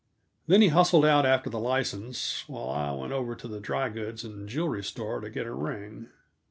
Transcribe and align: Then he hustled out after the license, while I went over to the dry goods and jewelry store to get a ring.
Then 0.47 0.63
he 0.63 0.69
hustled 0.69 1.05
out 1.05 1.27
after 1.27 1.47
the 1.51 1.59
license, 1.59 2.43
while 2.49 2.71
I 2.71 2.91
went 2.91 3.13
over 3.13 3.35
to 3.35 3.47
the 3.47 3.59
dry 3.59 3.87
goods 3.89 4.23
and 4.23 4.49
jewelry 4.49 4.83
store 4.83 5.19
to 5.19 5.29
get 5.29 5.45
a 5.45 5.53
ring. 5.53 6.09